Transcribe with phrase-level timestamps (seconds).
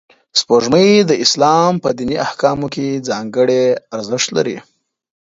[0.39, 3.63] سپوږمۍ د اسلام په دیني احکامو کې ځانګړی
[3.95, 4.57] ارزښت لري